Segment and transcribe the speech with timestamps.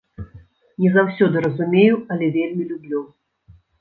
[0.83, 2.99] Не заўсёды разумею, але вельмі люблю.